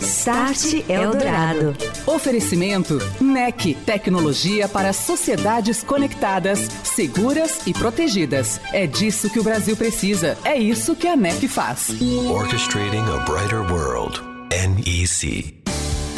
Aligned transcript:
Start 0.00 0.88
Eldorado. 0.88 1.76
Oferecimento 2.06 2.98
NEC, 3.20 3.74
tecnologia 3.84 4.68
para 4.68 4.92
sociedades 4.92 5.82
conectadas, 5.82 6.60
seguras 6.84 7.66
e 7.66 7.72
protegidas. 7.72 8.60
É 8.72 8.86
disso 8.86 9.30
que 9.30 9.40
o 9.40 9.42
Brasil 9.42 9.76
precisa. 9.76 10.38
É 10.44 10.56
isso 10.56 10.94
que 10.94 11.08
a 11.08 11.16
NEC 11.16 11.48
faz. 11.48 11.90
Orchestrating 12.30 13.02
a 13.12 13.18
brighter 13.24 13.62
world. 13.72 14.20
NEC. 14.52 15.60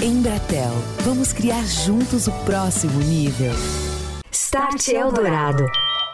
Embratel, 0.02 0.74
vamos 1.02 1.32
criar 1.32 1.64
juntos 1.64 2.26
o 2.26 2.32
próximo 2.44 3.00
nível. 3.00 3.54
Start 4.30 4.86
Eldorado. 4.88 5.64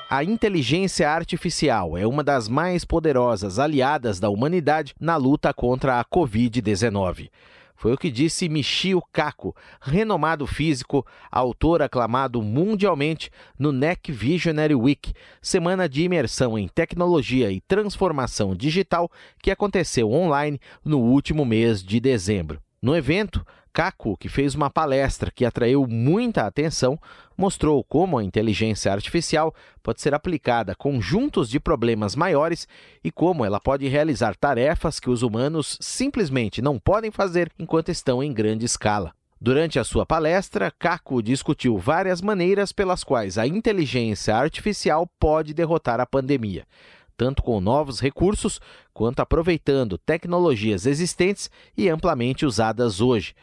A 0.09 0.23
inteligência 0.23 1.11
artificial 1.11 1.99
é 1.99 2.07
uma 2.07 2.23
das 2.23 2.49
mais 2.49 2.85
poderosas 2.85 3.59
aliadas 3.59 4.21
da 4.21 4.31
humanidade 4.31 4.95
na 5.01 5.17
luta 5.17 5.53
contra 5.53 5.99
a 5.99 6.05
Covid-19. 6.05 7.29
Foi 7.75 7.93
o 7.93 7.99
que 7.99 8.09
disse 8.09 8.49
Michio 8.49 9.03
Kaku, 9.13 9.53
renomado 9.81 10.47
físico, 10.47 11.05
autor 11.29 11.83
aclamado 11.83 12.41
mundialmente 12.41 13.31
no 13.59 13.73
NEC 13.73 14.13
Visionary 14.13 14.77
Week, 14.77 15.13
semana 15.43 15.89
de 15.89 16.05
imersão 16.05 16.57
em 16.57 16.69
tecnologia 16.69 17.51
e 17.51 17.61
transformação 17.61 18.55
digital 18.55 19.11
que 19.43 19.51
aconteceu 19.51 20.13
online 20.13 20.61
no 20.85 21.01
último 21.01 21.45
mês 21.45 21.83
de 21.83 21.99
dezembro. 21.99 22.61
No 22.87 22.95
evento, 22.95 23.45
Kaku, 23.73 24.17
que 24.17 24.29
fez 24.29 24.55
uma 24.55 24.71
palestra 24.71 25.33
que 25.33 25.45
atraiu 25.45 25.89
muita 25.89 26.47
atenção, 26.47 26.97
mostrou 27.37 27.83
como 27.83 28.17
a 28.17 28.23
inteligência 28.23 28.93
artificial 28.93 29.53
pode 29.83 30.01
ser 30.01 30.15
aplicada 30.15 30.71
a 30.71 30.77
conjuntos 30.77 31.51
de 31.51 31.59
problemas 31.59 32.15
maiores 32.15 32.69
e 33.03 33.11
como 33.11 33.45
ela 33.45 33.59
pode 33.59 33.89
realizar 33.89 34.37
tarefas 34.37 35.01
que 35.01 35.11
os 35.11 35.25
humanos 35.25 35.77
simplesmente 35.81 36.63
não 36.63 36.79
podem 36.79 37.11
fazer 37.11 37.51
enquanto 37.59 37.89
estão 37.89 38.23
em 38.23 38.33
grande 38.33 38.65
escala. 38.65 39.13
Durante 39.41 39.81
a 39.81 39.85
sua 39.85 40.07
palestra, 40.07 40.71
Kaku 40.71 41.21
discutiu 41.21 41.77
várias 41.79 42.23
maneiras 42.23 42.71
pelas 42.71 43.03
quais 43.03 43.37
a 43.37 43.49
inteligência 43.49 44.37
artificial 44.37 45.11
pode 45.19 45.53
derrotar 45.53 45.99
a 45.99 46.07
pandemia, 46.07 46.65
tanto 47.17 47.43
com 47.43 47.61
novos 47.61 48.01
recursos 48.01 48.61
quanto 48.93 49.21
aproveitando 49.21 49.99
tecnologias 49.99 50.87
existentes 50.87 51.51
e 51.77 51.89
amplamente 51.89 52.45
usadas 52.45 53.01
hoje. 53.01 53.35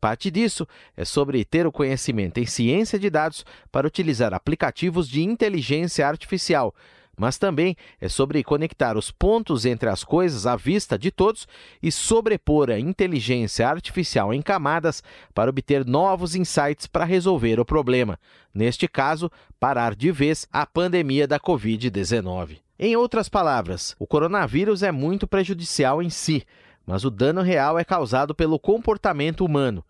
Parte 0.00 0.32
disso 0.32 0.66
é 0.96 1.04
sobre 1.04 1.44
ter 1.44 1.64
o 1.64 1.70
conhecimento 1.70 2.38
em 2.38 2.46
ciência 2.46 2.98
de 2.98 3.08
dados 3.08 3.46
para 3.70 3.86
utilizar 3.86 4.34
aplicativos 4.34 5.08
de 5.08 5.22
inteligência 5.22 6.06
artificial, 6.08 6.74
mas 7.16 7.38
também 7.38 7.76
é 8.00 8.08
sobre 8.08 8.42
conectar 8.42 8.96
os 8.96 9.12
pontos 9.12 9.64
entre 9.64 9.88
as 9.88 10.02
coisas 10.02 10.46
à 10.46 10.56
vista 10.56 10.98
de 10.98 11.12
todos 11.12 11.46
e 11.80 11.92
sobrepor 11.92 12.68
a 12.68 12.80
inteligência 12.80 13.68
artificial 13.68 14.34
em 14.34 14.42
camadas 14.42 15.04
para 15.32 15.50
obter 15.50 15.86
novos 15.86 16.34
insights 16.34 16.88
para 16.88 17.04
resolver 17.04 17.60
o 17.60 17.64
problema. 17.64 18.18
Neste 18.52 18.88
caso, 18.88 19.30
parar 19.60 19.94
de 19.94 20.10
vez 20.10 20.48
a 20.50 20.66
pandemia 20.66 21.28
da 21.28 21.38
Covid-19. 21.38 22.58
Em 22.84 22.96
outras 22.96 23.28
palavras, 23.28 23.94
o 23.96 24.08
coronavírus 24.08 24.82
é 24.82 24.90
muito 24.90 25.24
prejudicial 25.24 26.02
em 26.02 26.10
si, 26.10 26.44
mas 26.84 27.04
o 27.04 27.10
dano 27.12 27.40
real 27.40 27.78
é 27.78 27.84
causado 27.84 28.34
pelo 28.34 28.58
comportamento 28.58 29.44
humano. 29.44 29.84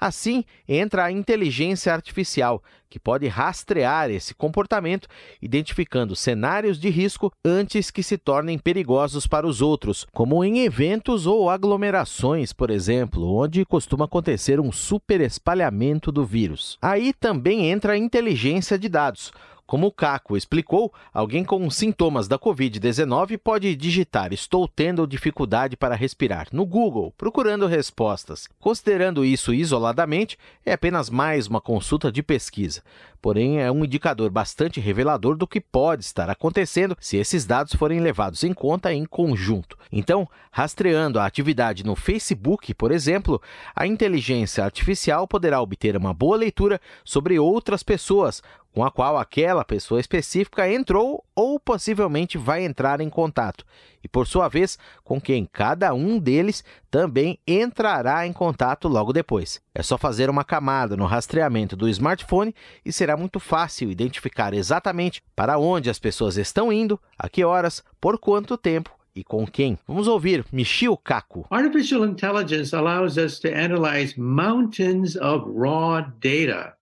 Assim, 0.00 0.42
entra 0.66 1.04
a 1.04 1.12
inteligência 1.12 1.92
artificial, 1.92 2.62
que 2.88 2.98
pode 2.98 3.28
rastrear 3.28 4.10
esse 4.10 4.34
comportamento, 4.34 5.08
identificando 5.42 6.16
cenários 6.16 6.80
de 6.80 6.88
risco 6.88 7.30
antes 7.44 7.90
que 7.90 8.02
se 8.02 8.16
tornem 8.16 8.58
perigosos 8.58 9.26
para 9.26 9.46
os 9.46 9.60
outros, 9.60 10.06
como 10.14 10.42
em 10.42 10.60
eventos 10.60 11.26
ou 11.26 11.50
aglomerações, 11.50 12.54
por 12.54 12.70
exemplo, 12.70 13.30
onde 13.30 13.62
costuma 13.66 14.06
acontecer 14.06 14.58
um 14.58 14.72
superespalhamento 14.72 16.10
do 16.10 16.24
vírus. 16.24 16.78
Aí 16.80 17.12
também 17.12 17.68
entra 17.68 17.92
a 17.92 17.98
inteligência 17.98 18.78
de 18.78 18.88
dados 18.88 19.32
como 19.68 19.86
o 19.86 19.92
Caco 19.92 20.34
explicou, 20.34 20.90
alguém 21.12 21.44
com 21.44 21.68
sintomas 21.68 22.26
da 22.26 22.38
Covid-19 22.38 23.36
pode 23.36 23.76
digitar 23.76 24.32
estou 24.32 24.66
tendo 24.66 25.06
dificuldade 25.06 25.76
para 25.76 25.94
respirar 25.94 26.48
no 26.52 26.64
Google, 26.64 27.12
procurando 27.18 27.66
respostas. 27.66 28.48
Considerando 28.58 29.26
isso 29.26 29.52
isoladamente, 29.52 30.38
é 30.64 30.72
apenas 30.72 31.10
mais 31.10 31.46
uma 31.46 31.60
consulta 31.60 32.10
de 32.10 32.22
pesquisa. 32.22 32.82
Porém, 33.20 33.60
é 33.60 33.70
um 33.70 33.84
indicador 33.84 34.30
bastante 34.30 34.80
revelador 34.80 35.36
do 35.36 35.46
que 35.46 35.60
pode 35.60 36.02
estar 36.04 36.30
acontecendo 36.30 36.96
se 37.00 37.18
esses 37.18 37.44
dados 37.44 37.74
forem 37.74 38.00
levados 38.00 38.44
em 38.44 38.54
conta 38.54 38.92
em 38.92 39.04
conjunto. 39.04 39.76
Então, 39.92 40.26
rastreando 40.50 41.18
a 41.18 41.26
atividade 41.26 41.84
no 41.84 41.96
Facebook, 41.96 42.72
por 42.74 42.90
exemplo, 42.90 43.42
a 43.74 43.86
inteligência 43.86 44.64
artificial 44.64 45.26
poderá 45.26 45.60
obter 45.60 45.96
uma 45.96 46.14
boa 46.14 46.36
leitura 46.36 46.80
sobre 47.04 47.38
outras 47.38 47.82
pessoas, 47.82 48.40
com 48.72 48.84
a 48.84 48.90
qual 48.90 49.16
aquela 49.16 49.64
pessoa 49.64 50.00
específica 50.00 50.70
entrou 50.70 51.24
ou 51.34 51.58
possivelmente 51.58 52.38
vai 52.38 52.64
entrar 52.64 53.00
em 53.00 53.08
contato, 53.10 53.64
e 54.02 54.08
por 54.08 54.26
sua 54.26 54.48
vez, 54.48 54.78
com 55.02 55.20
quem 55.20 55.44
cada 55.44 55.92
um 55.92 56.18
deles 56.18 56.64
também 56.90 57.38
entrará 57.46 58.26
em 58.26 58.32
contato 58.32 58.88
logo 58.88 59.12
depois. 59.12 59.60
É 59.74 59.82
só 59.82 59.98
fazer 59.98 60.30
uma 60.30 60.44
camada 60.44 60.96
no 60.96 61.06
rastreamento 61.06 61.76
do 61.76 61.88
smartphone 61.88 62.54
e 62.84 62.92
será 62.92 63.16
muito 63.16 63.40
fácil 63.40 63.90
identificar 63.90 64.54
exatamente 64.54 65.22
para 65.34 65.58
onde 65.58 65.90
as 65.90 65.98
pessoas 65.98 66.36
estão 66.36 66.72
indo, 66.72 67.00
a 67.18 67.28
que 67.28 67.44
horas, 67.44 67.82
por 68.00 68.18
quanto 68.18 68.56
tempo 68.56 68.98
e 69.18 69.24
com 69.24 69.44
quem. 69.44 69.76
Vamos 69.86 70.06
ouvir 70.06 70.44
Michio 70.52 70.96
Kaku. 70.96 71.44
Artificial 71.50 72.04
intelligence 72.04 72.74
allows 72.74 73.16
us 73.16 73.40
to 73.40 73.48
analyze 73.48 74.14
mountains 74.16 75.16
of 75.16 75.44
raw 75.50 76.02
data. 76.20 76.74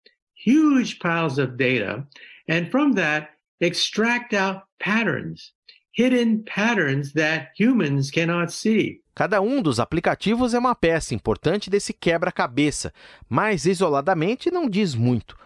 Huge 0.46 0.98
piles 1.00 1.38
of 1.38 1.56
data, 1.56 2.06
and 2.48 2.70
from 2.70 2.94
that, 2.94 3.30
extract 3.60 4.32
out 4.32 4.62
patterns, 4.78 5.52
hidden 5.92 6.44
patterns 6.44 7.12
that 7.14 7.48
humans 7.58 8.10
cannot 8.10 8.52
see. 8.52 9.00
Cada 9.14 9.40
um 9.40 9.62
dos 9.62 9.80
aplicativos 9.80 10.54
é 10.54 10.58
uma 10.58 10.74
peça 10.74 11.14
importante 11.14 11.70
desse 11.70 11.92
quebra-cabeça, 11.92 12.92
mas 13.28 13.64
isoladamente 13.64 14.50
não 14.50 14.68
diz 14.68 14.94
muito. 14.94 15.36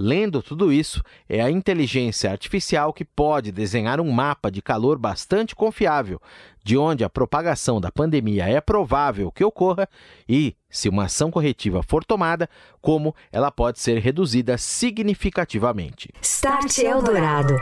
Lendo 0.00 0.40
tudo 0.40 0.72
isso, 0.72 1.02
é 1.28 1.40
a 1.40 1.50
inteligência 1.50 2.30
artificial 2.30 2.92
que 2.92 3.04
pode 3.04 3.50
desenhar 3.50 4.00
um 4.00 4.12
mapa 4.12 4.48
de 4.48 4.62
calor 4.62 4.96
bastante 4.96 5.56
confiável, 5.56 6.22
de 6.62 6.78
onde 6.78 7.02
a 7.02 7.10
propagação 7.10 7.80
da 7.80 7.90
pandemia 7.90 8.48
é 8.48 8.60
provável 8.60 9.32
que 9.32 9.42
ocorra 9.42 9.88
e, 10.28 10.54
se 10.70 10.88
uma 10.88 11.06
ação 11.06 11.32
corretiva 11.32 11.82
for 11.82 12.04
tomada, 12.04 12.48
como 12.80 13.12
ela 13.32 13.50
pode 13.50 13.80
ser 13.80 13.98
reduzida 13.98 14.56
significativamente. 14.56 16.12
Start 16.22 16.78
Eldorado. 16.78 17.56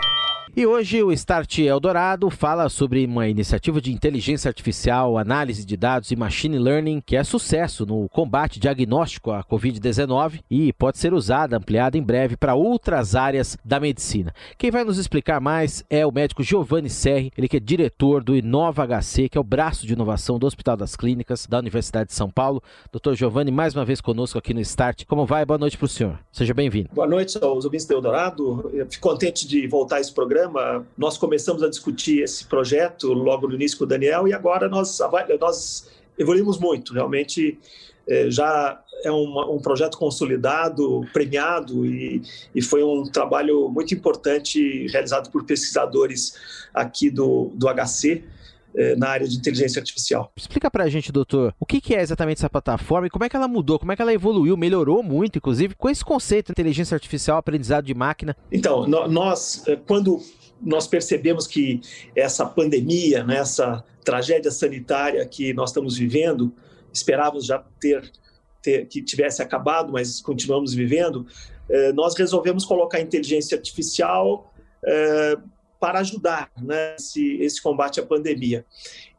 E 0.58 0.64
hoje 0.64 1.02
o 1.02 1.12
Start 1.12 1.58
Eldorado 1.58 2.30
fala 2.30 2.70
sobre 2.70 3.04
uma 3.04 3.28
iniciativa 3.28 3.78
de 3.78 3.92
inteligência 3.92 4.48
artificial, 4.48 5.18
análise 5.18 5.66
de 5.66 5.76
dados 5.76 6.10
e 6.10 6.16
machine 6.16 6.58
learning 6.58 7.02
que 7.04 7.14
é 7.14 7.22
sucesso 7.22 7.84
no 7.84 8.08
combate 8.08 8.58
diagnóstico 8.58 9.32
à 9.32 9.44
Covid-19 9.44 10.40
e 10.50 10.72
pode 10.72 10.96
ser 10.96 11.12
usada, 11.12 11.58
ampliada 11.58 11.98
em 11.98 12.02
breve 12.02 12.38
para 12.38 12.54
outras 12.54 13.14
áreas 13.14 13.58
da 13.62 13.78
medicina. 13.78 14.32
Quem 14.56 14.70
vai 14.70 14.82
nos 14.82 14.96
explicar 14.96 15.42
mais 15.42 15.84
é 15.90 16.06
o 16.06 16.10
médico 16.10 16.42
Giovanni 16.42 16.88
Serri, 16.88 17.30
ele 17.36 17.48
que 17.48 17.58
é 17.58 17.60
diretor 17.60 18.24
do 18.24 18.34
Inova 18.34 18.86
HC, 18.86 19.28
que 19.28 19.36
é 19.36 19.40
o 19.42 19.44
braço 19.44 19.86
de 19.86 19.92
inovação 19.92 20.38
do 20.38 20.46
Hospital 20.46 20.78
das 20.78 20.96
Clínicas 20.96 21.46
da 21.46 21.58
Universidade 21.58 22.08
de 22.08 22.14
São 22.14 22.30
Paulo. 22.30 22.62
Doutor 22.90 23.14
Giovanni, 23.14 23.50
mais 23.50 23.74
uma 23.74 23.84
vez 23.84 24.00
conosco 24.00 24.38
aqui 24.38 24.54
no 24.54 24.60
Start. 24.62 25.04
Como 25.04 25.26
vai? 25.26 25.44
Boa 25.44 25.58
noite 25.58 25.76
para 25.76 25.84
o 25.84 25.88
senhor. 25.88 26.18
Seja 26.32 26.54
bem-vindo. 26.54 26.88
Boa 26.94 27.06
noite 27.06 27.36
aos 27.44 27.66
ouvintes 27.66 27.84
do 27.84 27.92
Eldorado. 27.92 28.72
Fico 28.88 29.06
contente 29.06 29.46
de 29.46 29.66
voltar 29.66 29.96
a 29.96 30.00
esse 30.00 30.14
programa 30.14 30.45
nós 30.96 31.18
começamos 31.18 31.62
a 31.62 31.68
discutir 31.68 32.22
esse 32.22 32.44
projeto 32.46 33.12
logo 33.12 33.48
no 33.48 33.54
início 33.54 33.78
com 33.78 33.84
o 33.84 33.86
Daniel 33.86 34.26
e 34.26 34.32
agora 34.32 34.68
nós, 34.68 34.98
nós 35.40 35.90
evoluímos 36.18 36.58
muito. 36.58 36.92
Realmente 36.92 37.58
é, 38.08 38.30
já 38.30 38.80
é 39.04 39.10
uma, 39.10 39.50
um 39.50 39.58
projeto 39.58 39.98
consolidado, 39.98 41.06
premiado 41.12 41.84
e, 41.84 42.22
e, 42.54 42.62
foi 42.62 42.82
um 42.82 43.04
trabalho 43.04 43.68
muito 43.68 43.94
importante 43.94 44.86
realizado 44.88 45.30
por 45.30 45.44
pesquisadores 45.44 46.34
aqui 46.72 47.10
do, 47.10 47.50
do 47.54 47.66
HC 47.68 48.24
na 48.98 49.08
área 49.08 49.26
de 49.26 49.36
inteligência 49.36 49.80
artificial. 49.80 50.32
Explica 50.36 50.70
para 50.70 50.84
a 50.84 50.88
gente, 50.88 51.10
doutor, 51.10 51.54
o 51.58 51.64
que 51.64 51.94
é 51.94 52.00
exatamente 52.00 52.38
essa 52.38 52.50
plataforma 52.50 53.06
e 53.06 53.10
como 53.10 53.24
é 53.24 53.28
que 53.28 53.36
ela 53.36 53.48
mudou, 53.48 53.78
como 53.78 53.92
é 53.92 53.96
que 53.96 54.02
ela 54.02 54.12
evoluiu, 54.12 54.56
melhorou 54.56 55.02
muito, 55.02 55.38
inclusive, 55.38 55.74
com 55.74 55.88
esse 55.88 56.04
conceito 56.04 56.46
de 56.46 56.52
inteligência 56.52 56.94
artificial, 56.94 57.38
aprendizado 57.38 57.84
de 57.84 57.94
máquina? 57.94 58.36
Então, 58.52 58.86
nós, 58.86 59.62
é, 59.66 59.76
quando 59.76 60.20
nós 60.60 60.86
percebemos 60.86 61.46
que 61.46 61.80
essa 62.14 62.44
pandemia, 62.46 63.24
né, 63.24 63.36
essa 63.38 63.84
tragédia 64.04 64.50
sanitária 64.50 65.24
que 65.26 65.52
nós 65.52 65.70
estamos 65.70 65.96
vivendo, 65.96 66.54
esperávamos 66.92 67.46
já 67.46 67.62
ter, 67.80 68.10
ter 68.62 68.86
que 68.86 69.02
tivesse 69.02 69.42
acabado, 69.42 69.92
mas 69.92 70.20
continuamos 70.20 70.72
vivendo, 70.72 71.26
eh, 71.68 71.92
nós 71.92 72.16
resolvemos 72.16 72.64
colocar 72.64 72.98
a 72.98 73.00
inteligência 73.00 73.56
artificial 73.56 74.52
para 75.86 76.00
ajudar 76.00 76.50
né, 76.60 76.96
esse, 76.96 77.36
esse 77.36 77.62
combate 77.62 78.00
à 78.00 78.02
pandemia. 78.04 78.66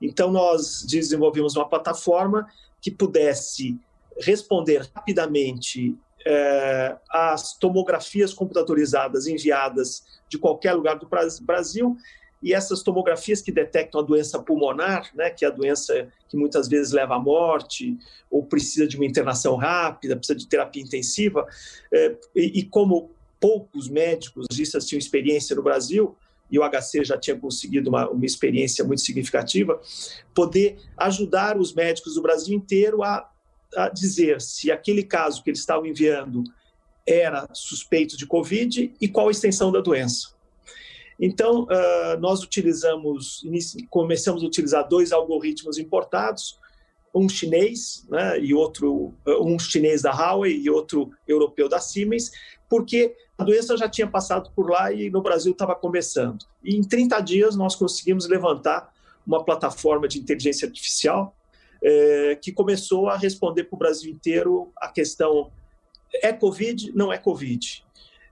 Então, 0.02 0.30
nós 0.30 0.84
desenvolvemos 0.84 1.56
uma 1.56 1.66
plataforma 1.66 2.46
que 2.82 2.92
pudesse 2.92 3.80
responder 4.20 4.86
rapidamente 4.94 5.96
é, 6.26 6.98
às 7.10 7.58
tomografias 7.58 8.34
computadorizadas 8.34 9.28
enviadas 9.28 10.04
de 10.28 10.38
qualquer 10.38 10.74
lugar 10.74 11.00
do 11.00 11.08
Brasil 11.40 11.96
e 12.44 12.54
essas 12.54 12.84
tomografias 12.84 13.42
que 13.42 13.50
detectam 13.50 14.02
a 14.02 14.04
doença 14.04 14.38
pulmonar, 14.38 15.10
né, 15.16 15.30
que 15.30 15.46
é 15.46 15.48
a 15.48 15.52
doença 15.52 16.10
que 16.28 16.36
muitas 16.36 16.68
vezes 16.68 16.92
leva 16.92 17.16
à 17.16 17.20
morte 17.20 17.98
ou 18.30 18.44
precisa 18.44 18.86
de 18.86 18.98
uma 18.98 19.06
internação 19.06 19.56
rápida, 19.56 20.18
precisa 20.18 20.38
de 20.38 20.48
terapia 20.48 20.84
intensiva, 20.84 21.48
é, 21.94 22.14
e, 22.36 22.62
como 22.64 23.16
poucos 23.40 23.88
médicos 23.88 24.46
legalistas 24.50 24.86
tinham 24.86 25.00
experiência 25.00 25.56
no 25.56 25.64
Brasil, 25.64 26.16
e 26.50 26.58
o 26.58 26.64
HC 26.64 27.04
já 27.04 27.18
tinha 27.18 27.38
conseguido 27.38 27.90
uma, 27.90 28.10
uma 28.10 28.26
experiência 28.26 28.84
muito 28.86 29.02
significativa, 29.02 29.80
poder 30.34 30.78
ajudar 30.98 31.58
os 31.58 31.74
médicos 31.74 32.16
do 32.16 32.22
Brasil 32.22 32.56
inteiro 32.56 33.04
a, 33.04 33.30
a 33.76 33.90
dizer 33.90 34.42
se 34.42 34.72
aquele 34.72 35.04
caso 35.04 35.44
que 35.44 35.50
eles 35.50 35.60
estavam 35.60 35.86
enviando 35.86 36.44
era 37.06 37.48
suspeito 37.54 38.18
de 38.18 38.26
Covid 38.26 38.94
e 39.00 39.08
qual 39.08 39.28
a 39.30 39.32
extensão 39.32 39.72
da 39.72 39.80
doença. 39.80 40.36
Então, 41.20 41.64
uh, 41.64 42.20
nós 42.20 42.44
utilizamos, 42.44 43.44
começamos 43.90 44.44
a 44.44 44.46
utilizar 44.46 44.88
dois 44.88 45.12
algoritmos 45.12 45.78
importados, 45.78 46.60
um 47.14 47.28
chinês 47.28 48.06
né, 48.10 48.40
e 48.40 48.54
outro, 48.54 49.14
um 49.42 49.58
chinês 49.58 50.02
da 50.02 50.12
Huawei 50.12 50.58
e 50.58 50.70
outro 50.70 51.12
europeu 51.28 51.68
da 51.68 51.80
Siemens, 51.80 52.32
porque 52.70 53.16
a 53.38 53.44
doença 53.44 53.78
já 53.78 53.88
tinha 53.88 54.08
passado 54.08 54.52
por 54.56 54.70
lá 54.70 54.92
e 54.92 55.10
no 55.10 55.22
Brasil 55.22 55.52
estava 55.52 55.76
começando. 55.76 56.46
E 56.64 56.76
em 56.76 56.84
30 56.84 57.20
dias 57.22 57.56
nós 57.56 57.76
conseguimos 57.76 58.28
levantar 58.28 58.94
uma 59.26 59.44
plataforma 59.44 60.08
de 60.08 60.20
inteligência 60.20 60.68
artificial 60.68 61.36
é, 61.84 62.38
que 62.42 62.52
começou 62.52 63.10
a 63.10 63.18
responder 63.18 63.66
para 63.66 63.76
o 63.76 63.80
Brasil 63.80 64.12
inteiro 64.12 64.72
a 64.78 64.88
questão 64.88 65.52
é 66.24 66.34
Covid, 66.34 66.92
não 66.96 67.12
é 67.12 67.18
Covid. 67.18 67.86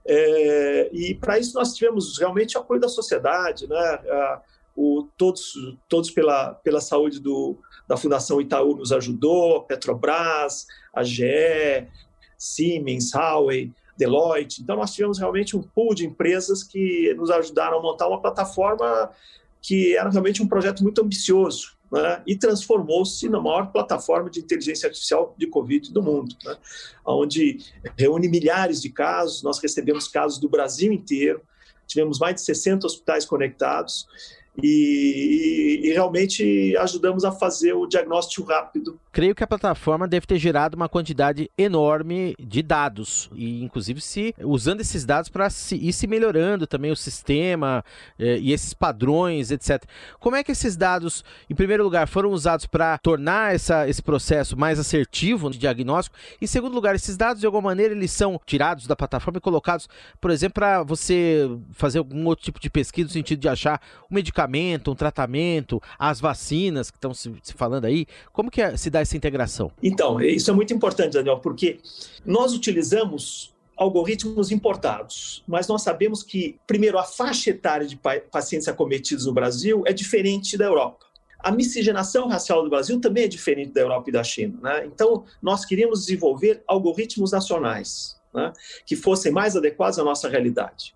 É, 0.08 0.90
e 0.92 1.14
para 1.14 1.38
isso 1.38 1.54
nós 1.54 1.74
tivemos 1.74 2.18
realmente 2.18 2.56
apoio 2.56 2.80
da 2.80 2.88
sociedade, 2.88 3.68
né? 3.68 3.76
A, 3.76 4.42
o, 4.76 5.08
todos, 5.16 5.54
todos 5.88 6.10
pela, 6.10 6.54
pela 6.54 6.80
saúde 6.80 7.18
do, 7.18 7.56
da 7.88 7.96
Fundação 7.96 8.40
Itaú 8.40 8.76
nos 8.76 8.92
ajudou, 8.92 9.62
Petrobras, 9.62 10.66
a 10.94 11.02
GE, 11.02 11.88
Siemens, 12.36 13.12
Huawei, 13.14 13.72
Deloitte. 13.96 14.62
Então 14.62 14.76
nós 14.76 14.92
tivemos 14.92 15.18
realmente 15.18 15.56
um 15.56 15.62
pool 15.62 15.94
de 15.94 16.04
empresas 16.04 16.62
que 16.62 17.14
nos 17.14 17.30
ajudaram 17.30 17.78
a 17.78 17.82
montar 17.82 18.06
uma 18.06 18.20
plataforma 18.20 19.10
que 19.62 19.96
era 19.96 20.10
realmente 20.10 20.42
um 20.42 20.46
projeto 20.46 20.82
muito 20.82 21.02
ambicioso 21.02 21.76
né, 21.90 22.22
e 22.26 22.36
transformou-se 22.36 23.28
na 23.28 23.40
maior 23.40 23.72
plataforma 23.72 24.28
de 24.30 24.40
inteligência 24.40 24.86
artificial 24.86 25.34
de 25.36 25.46
Covid 25.46 25.92
do 25.92 26.02
mundo, 26.02 26.36
né, 26.44 26.56
onde 27.04 27.58
reúne 27.96 28.28
milhares 28.28 28.80
de 28.80 28.90
casos, 28.90 29.42
nós 29.42 29.58
recebemos 29.58 30.06
casos 30.06 30.38
do 30.38 30.48
Brasil 30.48 30.92
inteiro, 30.92 31.40
tivemos 31.86 32.18
mais 32.18 32.36
de 32.36 32.42
60 32.42 32.86
hospitais 32.86 33.24
conectados 33.24 34.06
e, 34.62 35.80
e, 35.84 35.92
realmente 35.92 36.76
ajudamos 36.78 37.24
a 37.24 37.32
fazer 37.32 37.72
o 37.74 37.86
diagnóstico 37.86 38.46
rápido. 38.46 38.98
Creio 39.12 39.34
que 39.34 39.44
a 39.44 39.46
plataforma 39.46 40.08
deve 40.08 40.26
ter 40.26 40.38
gerado 40.38 40.76
uma 40.76 40.88
quantidade 40.88 41.50
enorme 41.56 42.34
de 42.38 42.62
dados 42.62 43.30
e, 43.34 43.62
inclusive, 43.62 44.00
se 44.00 44.34
usando 44.42 44.80
esses 44.80 45.04
dados 45.04 45.28
para 45.28 45.48
ir 45.72 45.92
se 45.92 46.06
melhorando 46.06 46.66
também 46.66 46.90
o 46.90 46.96
sistema 46.96 47.84
eh, 48.18 48.38
e 48.38 48.52
esses 48.52 48.72
padrões, 48.72 49.50
etc. 49.50 49.84
Como 50.18 50.36
é 50.36 50.44
que 50.44 50.52
esses 50.52 50.76
dados, 50.76 51.24
em 51.48 51.54
primeiro 51.54 51.84
lugar, 51.84 52.08
foram 52.08 52.30
usados 52.30 52.66
para 52.66 52.98
tornar 52.98 53.54
essa, 53.54 53.88
esse 53.88 54.02
processo 54.02 54.56
mais 54.56 54.78
assertivo 54.78 55.50
de 55.50 55.58
diagnóstico? 55.58 56.16
E, 56.40 56.44
em 56.44 56.48
segundo 56.48 56.74
lugar, 56.74 56.94
esses 56.94 57.16
dados, 57.16 57.40
de 57.40 57.46
alguma 57.46 57.62
maneira, 57.62 57.94
eles 57.94 58.10
são 58.10 58.40
tirados 58.44 58.86
da 58.86 58.96
plataforma 58.96 59.38
e 59.38 59.40
colocados, 59.40 59.88
por 60.20 60.30
exemplo, 60.30 60.54
para 60.54 60.82
você 60.82 61.48
fazer 61.72 61.98
algum 61.98 62.26
outro 62.26 62.44
tipo 62.44 62.60
de 62.60 62.70
pesquisa 62.70 63.08
no 63.08 63.12
sentido 63.12 63.40
de 63.40 63.48
achar 63.48 63.80
um 64.10 64.14
medicamento 64.14 64.45
medicamento, 64.46 64.90
um 64.90 64.94
tratamento, 64.94 65.82
as 65.98 66.20
vacinas 66.20 66.90
que 66.90 66.96
estão 66.96 67.12
se, 67.12 67.32
se 67.42 67.52
falando 67.52 67.84
aí? 67.84 68.06
Como 68.32 68.50
que 68.50 68.62
é, 68.62 68.76
se 68.76 68.88
dá 68.88 69.00
essa 69.00 69.16
integração? 69.16 69.70
Então, 69.82 70.20
isso 70.20 70.50
é 70.50 70.54
muito 70.54 70.72
importante, 70.72 71.14
Daniel, 71.14 71.38
porque 71.38 71.78
nós 72.24 72.52
utilizamos 72.52 73.54
algoritmos 73.76 74.50
importados, 74.50 75.44
mas 75.46 75.68
nós 75.68 75.82
sabemos 75.82 76.22
que, 76.22 76.58
primeiro, 76.66 76.98
a 76.98 77.04
faixa 77.04 77.50
etária 77.50 77.86
de 77.86 77.98
pacientes 78.30 78.66
acometidos 78.68 79.26
no 79.26 79.32
Brasil 79.32 79.82
é 79.86 79.92
diferente 79.92 80.56
da 80.56 80.64
Europa. 80.64 81.04
A 81.38 81.52
miscigenação 81.52 82.26
racial 82.26 82.62
do 82.62 82.70
Brasil 82.70 82.98
também 82.98 83.24
é 83.24 83.28
diferente 83.28 83.72
da 83.72 83.82
Europa 83.82 84.08
e 84.08 84.12
da 84.12 84.24
China. 84.24 84.58
Né? 84.62 84.86
Então, 84.86 85.24
nós 85.42 85.64
queríamos 85.64 86.00
desenvolver 86.00 86.62
algoritmos 86.66 87.32
nacionais 87.32 88.16
né, 88.34 88.52
que 88.86 88.96
fossem 88.96 89.30
mais 89.30 89.54
adequados 89.54 89.98
à 89.98 90.04
nossa 90.04 90.28
realidade. 90.28 90.95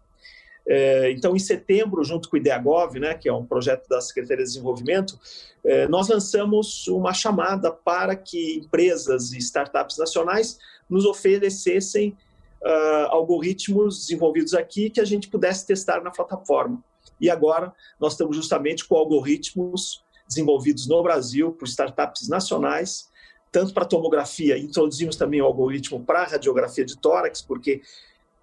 É, 0.66 1.10
então, 1.10 1.34
em 1.34 1.38
setembro, 1.38 2.04
junto 2.04 2.28
com 2.28 2.36
o 2.36 2.38
IDEAGOV, 2.38 2.98
né, 2.98 3.14
que 3.14 3.28
é 3.28 3.32
um 3.32 3.44
projeto 3.44 3.88
da 3.88 4.00
Secretaria 4.00 4.44
de 4.44 4.50
Desenvolvimento, 4.50 5.18
é, 5.64 5.88
nós 5.88 6.08
lançamos 6.08 6.86
uma 6.88 7.12
chamada 7.12 7.70
para 7.70 8.14
que 8.14 8.58
empresas 8.58 9.32
e 9.32 9.38
startups 9.38 9.98
nacionais 9.98 10.58
nos 10.88 11.04
oferecessem 11.04 12.16
uh, 12.62 13.06
algoritmos 13.10 14.00
desenvolvidos 14.00 14.54
aqui 14.54 14.90
que 14.90 15.00
a 15.00 15.04
gente 15.04 15.28
pudesse 15.28 15.66
testar 15.66 16.02
na 16.02 16.10
plataforma. 16.10 16.82
E 17.20 17.30
agora 17.30 17.72
nós 17.98 18.12
estamos 18.12 18.36
justamente 18.36 18.84
com 18.86 18.96
algoritmos 18.96 20.02
desenvolvidos 20.26 20.86
no 20.86 21.02
Brasil 21.02 21.52
por 21.52 21.66
startups 21.66 22.28
nacionais, 22.28 23.08
tanto 23.52 23.74
para 23.74 23.84
tomografia, 23.84 24.56
introduzimos 24.56 25.16
também 25.16 25.42
o 25.42 25.44
algoritmo 25.44 26.04
para 26.04 26.24
radiografia 26.24 26.84
de 26.84 26.96
tórax, 26.96 27.42
porque 27.42 27.82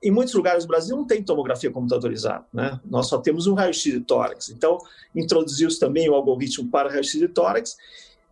em 0.02 0.12
muitos 0.12 0.34
lugares 0.34 0.64
do 0.64 0.68
Brasil 0.68 0.96
não 0.96 1.06
tem 1.06 1.24
tomografia 1.24 1.72
computadorizada, 1.72 2.46
né? 2.54 2.80
Nós 2.86 3.08
só 3.08 3.18
temos 3.18 3.48
um 3.48 3.54
raio-x 3.54 3.84
de 3.84 4.00
tórax. 4.02 4.50
Então, 4.50 4.78
introduziu-se 5.16 5.80
também 5.80 6.08
o 6.10 6.14
algoritmo 6.14 6.70
para 6.70 6.90
raio-x 6.90 7.14
de 7.14 7.28
tórax, 7.28 7.76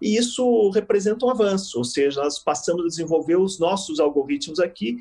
e 0.02 0.16
isso 0.18 0.70
representa 0.70 1.26
um 1.26 1.30
avanço, 1.30 1.78
ou 1.78 1.84
seja, 1.84 2.22
nós 2.22 2.38
passamos 2.38 2.86
a 2.86 2.88
desenvolver 2.88 3.38
os 3.38 3.58
nossos 3.60 4.00
algoritmos 4.00 4.60
aqui, 4.60 4.98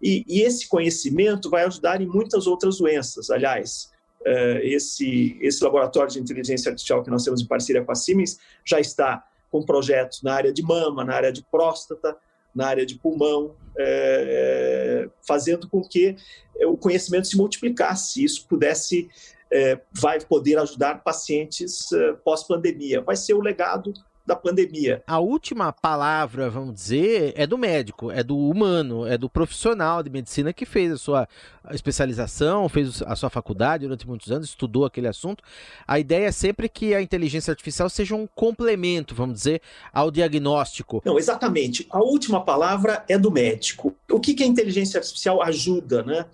e, 0.00 0.24
e 0.28 0.42
esse 0.42 0.68
conhecimento 0.68 1.50
vai 1.50 1.64
ajudar 1.64 2.00
em 2.00 2.06
muitas 2.06 2.46
outras 2.46 2.78
doenças. 2.78 3.30
Aliás, 3.30 3.90
uh, 4.20 4.58
esse, 4.62 5.36
esse 5.40 5.64
laboratório 5.64 6.12
de 6.12 6.20
inteligência 6.20 6.70
artificial 6.70 7.02
que 7.02 7.10
nós 7.10 7.24
temos 7.24 7.40
em 7.40 7.46
parceria 7.46 7.82
com 7.82 7.90
a 7.90 7.94
Siemens 7.94 8.38
já 8.64 8.78
está 8.78 9.24
com 9.50 9.64
projetos 9.64 10.22
na 10.22 10.34
área 10.34 10.52
de 10.52 10.62
mama, 10.62 11.04
na 11.04 11.14
área 11.14 11.32
de 11.32 11.42
próstata, 11.42 12.16
na 12.54 12.66
área 12.66 12.86
de 12.86 12.94
pulmão, 12.96 13.54
é, 13.76 15.06
é, 15.06 15.10
fazendo 15.26 15.68
com 15.68 15.82
que 15.82 16.16
o 16.62 16.76
conhecimento 16.76 17.26
se 17.26 17.36
multiplicasse, 17.36 18.22
isso 18.22 18.46
pudesse, 18.46 19.08
é, 19.50 19.80
vai 19.92 20.20
poder 20.20 20.58
ajudar 20.58 21.02
pacientes 21.02 21.90
é, 21.92 22.12
pós-pandemia. 22.24 23.00
Vai 23.00 23.16
ser 23.16 23.34
o 23.34 23.40
legado 23.40 23.92
da 24.26 24.34
pandemia. 24.34 25.02
A 25.06 25.18
última 25.18 25.70
palavra, 25.70 26.48
vamos 26.48 26.74
dizer, 26.74 27.34
é 27.36 27.46
do 27.46 27.58
médico, 27.58 28.10
é 28.10 28.22
do 28.22 28.38
humano, 28.38 29.06
é 29.06 29.18
do 29.18 29.28
profissional 29.28 30.02
de 30.02 30.08
medicina 30.08 30.52
que 30.52 30.64
fez 30.64 30.92
a 30.92 30.96
sua 30.96 31.28
especialização, 31.70 32.66
fez 32.68 33.02
a 33.02 33.14
sua 33.16 33.28
faculdade 33.28 33.84
durante 33.84 34.06
muitos 34.06 34.32
anos, 34.32 34.48
estudou 34.48 34.86
aquele 34.86 35.08
assunto. 35.08 35.44
A 35.86 35.98
ideia 35.98 36.26
é 36.26 36.32
sempre 36.32 36.70
que 36.70 36.94
a 36.94 37.02
inteligência 37.02 37.50
artificial 37.50 37.90
seja 37.90 38.14
um 38.14 38.26
complemento, 38.26 39.14
vamos 39.14 39.36
dizer, 39.36 39.60
ao 39.92 40.10
diagnóstico. 40.10 41.02
Não, 41.04 41.18
exatamente. 41.18 41.86
A 41.90 41.98
última 41.98 42.42
palavra 42.42 43.04
é 43.06 43.18
do 43.18 43.30
médico. 43.30 43.94
O 44.10 44.18
que, 44.18 44.32
que 44.32 44.42
a 44.42 44.46
inteligência 44.46 44.98
artificial 44.98 45.42
ajuda, 45.42 46.02
né? 46.02 46.26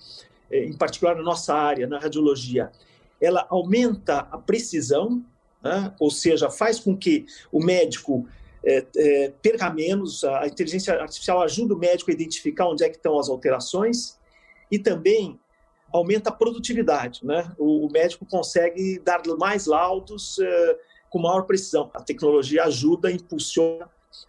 É, 0.48 0.64
em 0.64 0.76
particular 0.76 1.16
na 1.16 1.22
nossa 1.22 1.54
área, 1.54 1.88
na 1.88 1.98
radiologia? 1.98 2.70
Ela 3.20 3.46
aumenta 3.50 4.28
a 4.30 4.38
precisão 4.38 5.22
né? 5.62 5.94
ou 5.98 6.10
seja, 6.10 6.50
faz 6.50 6.80
com 6.80 6.96
que 6.96 7.26
o 7.50 7.62
médico 7.62 8.26
é, 8.64 8.84
é, 8.96 9.32
perca 9.42 9.70
menos, 9.70 10.24
a 10.24 10.46
inteligência 10.46 10.94
artificial 10.94 11.42
ajuda 11.42 11.74
o 11.74 11.78
médico 11.78 12.10
a 12.10 12.14
identificar 12.14 12.68
onde 12.68 12.84
é 12.84 12.88
que 12.88 12.96
estão 12.96 13.18
as 13.18 13.28
alterações 13.28 14.18
e 14.70 14.78
também 14.78 15.38
aumenta 15.92 16.30
a 16.30 16.32
produtividade, 16.32 17.24
né? 17.24 17.50
O, 17.58 17.86
o 17.86 17.90
médico 17.90 18.24
consegue 18.24 19.00
dar 19.00 19.22
mais 19.38 19.66
laudos 19.66 20.38
é, 20.38 20.78
com 21.08 21.18
maior 21.18 21.42
precisão. 21.42 21.90
A 21.92 22.00
tecnologia 22.00 22.64
ajuda, 22.64 23.10
impulsiona 23.10 23.88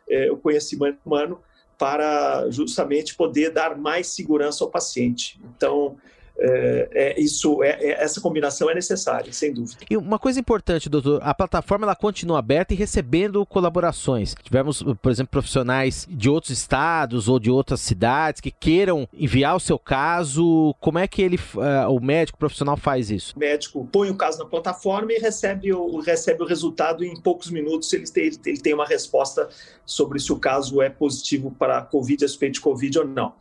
é, 0.09 0.31
o 0.31 0.37
conhecimento 0.37 0.99
humano 1.05 1.39
para 1.77 2.49
justamente 2.49 3.15
poder 3.15 3.51
dar 3.51 3.77
mais 3.77 4.07
segurança 4.07 4.63
ao 4.63 4.69
paciente. 4.69 5.39
Então, 5.55 5.97
é, 6.37 6.89
é, 6.91 7.21
isso, 7.21 7.63
é, 7.63 7.69
é, 7.69 8.03
essa 8.03 8.19
combinação 8.19 8.69
é 8.69 8.73
necessária, 8.73 9.31
sem 9.31 9.53
dúvida. 9.53 9.77
E 9.89 9.95
uma 9.95 10.17
coisa 10.17 10.39
importante, 10.39 10.89
doutor, 10.89 11.19
a 11.23 11.33
plataforma 11.33 11.85
ela 11.85 11.95
continua 11.95 12.39
aberta 12.39 12.73
e 12.73 12.77
recebendo 12.77 13.45
colaborações. 13.45 14.35
Tivemos, 14.41 14.83
por 15.01 15.11
exemplo, 15.11 15.31
profissionais 15.31 16.07
de 16.09 16.29
outros 16.29 16.51
estados 16.51 17.27
ou 17.27 17.39
de 17.39 17.51
outras 17.51 17.81
cidades 17.81 18.41
que 18.41 18.51
queiram 18.51 19.07
enviar 19.13 19.55
o 19.55 19.59
seu 19.59 19.77
caso. 19.77 20.75
Como 20.79 20.97
é 20.97 21.07
que 21.07 21.21
ele, 21.21 21.37
uh, 21.37 21.91
o 21.91 21.99
médico 21.99 22.37
profissional 22.37 22.75
faz 22.75 23.11
isso? 23.11 23.35
O 23.35 23.39
médico 23.39 23.87
põe 23.91 24.09
o 24.09 24.15
caso 24.15 24.39
na 24.39 24.45
plataforma 24.45 25.13
e 25.13 25.19
recebe 25.19 25.71
o, 25.73 25.99
recebe 25.99 26.41
o 26.41 26.45
resultado 26.45 27.03
em 27.03 27.19
poucos 27.19 27.51
minutos. 27.51 27.91
Ele 27.93 28.07
tem, 28.07 28.31
ele 28.45 28.59
tem 28.59 28.73
uma 28.73 28.85
resposta 28.85 29.47
sobre 29.85 30.19
se 30.19 30.31
o 30.33 30.39
caso 30.39 30.81
é 30.81 30.89
positivo 30.89 31.51
para 31.51 31.81
COVID, 31.81 32.27
suspeito 32.27 32.53
de 32.55 32.61
COVID 32.61 32.99
ou 32.99 33.07
não. 33.07 33.33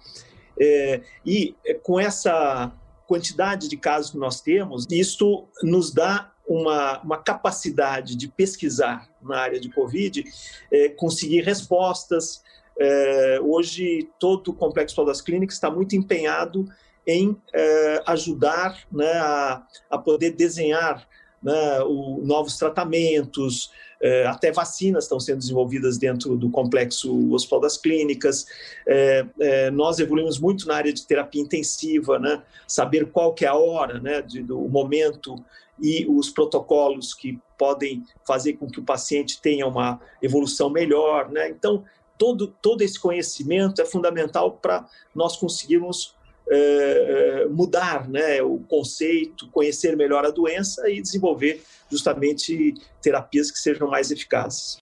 É, 0.61 1.01
e 1.25 1.55
é, 1.65 1.75
com 1.75 1.99
essa 1.99 2.73
quantidade 3.07 3.69
de 3.69 3.77
casos 3.77 4.13
que 4.13 4.19
nós 4.19 4.41
temos, 4.41 4.87
isto 4.91 5.49
nos 5.63 5.93
dá 5.93 6.31
uma, 6.47 7.01
uma 7.01 7.17
capacidade 7.17 8.15
de 8.15 8.29
pesquisar 8.29 9.09
na 9.23 9.39
área 9.39 9.59
de 9.59 9.69
Covid, 9.71 10.25
é, 10.71 10.89
conseguir 10.91 11.43
respostas. 11.43 12.43
É, 12.79 13.41
hoje, 13.43 14.09
todo 14.19 14.49
o 14.49 14.55
Complexo 14.55 15.05
das 15.05 15.21
Clínicas 15.21 15.57
está 15.57 15.71
muito 15.71 15.97
empenhado 15.97 16.69
em 17.07 17.41
é, 17.55 18.03
ajudar 18.07 18.79
né, 18.93 19.13
a, 19.13 19.67
a 19.89 19.99
poder 19.99 20.33
desenhar 20.33 21.09
né, 21.43 21.81
o, 21.83 22.21
novos 22.23 22.57
tratamentos, 22.57 23.71
é, 24.03 24.27
até 24.27 24.51
vacinas 24.51 25.05
estão 25.05 25.21
sendo 25.21 25.39
desenvolvidas 25.39 25.99
dentro 25.99 26.37
do 26.37 26.51
complexo 26.51 27.33
Hospital 27.33 27.61
das 27.61 27.77
Clínicas. 27.77 28.47
É, 28.87 29.27
é, 29.41 29.71
nós 29.71 29.99
evoluímos 29.99 30.39
muito 30.39 30.67
na 30.67 30.77
área 30.77 30.93
de 30.93 31.07
terapia 31.07 31.43
intensiva, 31.43 32.19
né, 32.19 32.43
saber 32.67 33.11
qual 33.11 33.35
que 33.35 33.45
é 33.45 33.49
a 33.49 33.55
hora, 33.55 34.01
né, 34.01 34.23
de, 34.23 34.43
do 34.43 34.59
momento 34.69 35.37
e 35.83 36.07
os 36.07 36.31
protocolos 36.31 37.15
que 37.15 37.39
podem 37.57 38.05
fazer 38.27 38.55
com 38.55 38.67
que 38.67 38.81
o 38.81 38.85
paciente 38.85 39.41
tenha 39.41 39.67
uma 39.67 40.01
evolução 40.23 40.71
melhor. 40.71 41.31
Né? 41.31 41.49
Então, 41.49 41.85
todo, 42.19 42.55
todo 42.61 42.83
esse 42.83 43.01
conhecimento 43.01 43.81
é 43.81 43.85
fundamental 43.85 44.53
para 44.53 44.87
nós 45.15 45.37
conseguirmos 45.37 46.15
é, 46.51 47.47
mudar 47.49 48.09
né, 48.09 48.43
o 48.43 48.59
conceito, 48.59 49.49
conhecer 49.51 49.97
melhor 49.97 50.25
a 50.25 50.31
doença 50.31 50.91
e 50.91 51.01
desenvolver 51.01 51.63
justamente 51.89 52.75
terapias 53.01 53.51
que 53.51 53.59
sejam 53.59 53.89
mais 53.89 54.11
eficazes. 54.11 54.79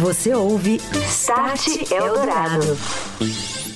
Você 0.00 0.32
ouve 0.32 0.76
Start 1.08 1.90
Eldorado. 1.90 2.76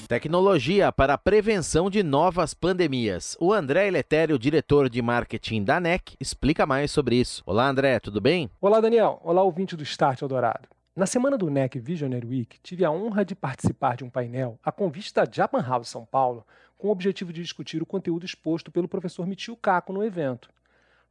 Tecnologia 0.06 0.92
para 0.92 1.14
a 1.14 1.18
prevenção 1.18 1.88
de 1.88 2.02
novas 2.02 2.52
pandemias. 2.52 3.37
O 3.40 3.52
André 3.52 3.88
Eletério, 3.88 4.38
diretor 4.38 4.90
de 4.90 5.00
marketing 5.00 5.64
da 5.64 5.80
NEC, 5.80 6.14
explica 6.21 6.66
mais 6.66 6.90
sobre 6.90 7.16
isso. 7.16 7.42
Olá, 7.47 7.66
André, 7.66 7.99
tudo 7.99 8.21
bem? 8.21 8.50
Olá, 8.61 8.80
Daniel. 8.80 9.21
Olá, 9.25 9.42
ouvinte 9.42 9.75
do 9.75 9.82
Start 9.82 10.21
Eldorado. 10.21 10.68
Na 10.94 11.06
semana 11.06 11.38
do 11.38 11.49
NEC 11.49 11.78
Visionary 11.78 12.26
Week, 12.26 12.59
tive 12.62 12.85
a 12.85 12.90
honra 12.90 13.25
de 13.25 13.35
participar 13.35 13.97
de 13.97 14.04
um 14.04 14.11
painel 14.11 14.59
a 14.62 14.71
convite 14.71 15.14
da 15.14 15.25
Japan 15.25 15.62
House 15.62 15.88
São 15.88 16.04
Paulo 16.04 16.44
com 16.83 16.89
o 16.89 16.91
objetivo 16.91 17.33
de 17.33 17.41
discutir 17.41 17.81
o 17.81 17.87
conteúdo 17.87 18.27
exposto 18.27 18.69
pelo 18.69 18.89
professor 18.89 19.25
Michio 19.25 19.55
Kaku 19.55 19.93
no 19.93 20.03
evento. 20.03 20.51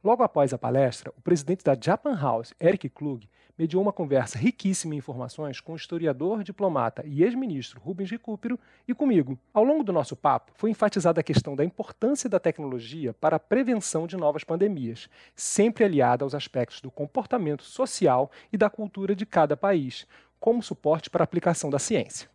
Logo 0.04 0.22
após 0.22 0.52
a 0.52 0.58
palestra, 0.58 1.10
o 1.16 1.22
presidente 1.22 1.64
da 1.64 1.74
Japan 1.74 2.14
House, 2.14 2.52
Eric 2.60 2.90
Klug, 2.90 3.26
mediou 3.56 3.82
uma 3.82 3.90
conversa 3.90 4.36
riquíssima 4.36 4.94
em 4.94 4.98
informações 4.98 5.60
com 5.60 5.72
o 5.72 5.76
historiador, 5.76 6.44
diplomata 6.44 7.02
e 7.06 7.22
ex-ministro 7.22 7.80
Rubens 7.80 8.10
Recupero 8.10 8.60
e 8.86 8.92
comigo. 8.92 9.38
Ao 9.50 9.64
longo 9.64 9.82
do 9.82 9.94
nosso 9.94 10.14
papo, 10.14 10.52
foi 10.56 10.68
enfatizada 10.68 11.20
a 11.20 11.24
questão 11.24 11.56
da 11.56 11.64
importância 11.64 12.28
da 12.28 12.38
tecnologia 12.38 13.14
para 13.14 13.36
a 13.36 13.40
prevenção 13.40 14.06
de 14.06 14.14
novas 14.14 14.44
pandemias, 14.44 15.08
sempre 15.34 15.84
aliada 15.84 16.22
aos 16.22 16.34
aspectos 16.34 16.82
do 16.82 16.90
comportamento 16.90 17.62
social 17.62 18.30
e 18.52 18.58
da 18.58 18.68
cultura 18.68 19.16
de 19.16 19.24
cada 19.24 19.56
país, 19.56 20.06
como 20.38 20.62
suporte 20.62 21.08
para 21.08 21.22
a 21.22 21.24
aplicação 21.24 21.70
da 21.70 21.78
ciência. 21.78 22.28